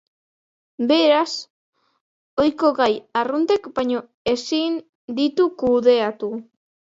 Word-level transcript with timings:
Beraz, 0.91 1.33
ohiko 2.43 2.71
gai 2.79 2.89
arruntak 3.21 3.69
baino 3.81 4.01
ezin 4.33 4.81
ditu 5.19 5.47
kudeatu. 5.65 6.31